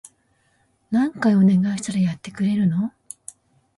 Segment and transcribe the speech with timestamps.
[0.89, 2.91] 何回お願いしたらやってくれるの？